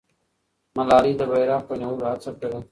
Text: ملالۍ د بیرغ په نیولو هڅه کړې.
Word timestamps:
ملالۍ 0.75 1.13
د 1.17 1.21
بیرغ 1.31 1.61
په 1.67 1.73
نیولو 1.79 2.05
هڅه 2.11 2.29
کړې. 2.39 2.59